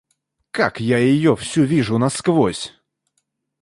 Как 0.49 0.79
я 0.79 0.97
ее 0.97 1.35
всю 1.35 1.61
вижу 1.63 1.99
насквозь! 1.99 2.73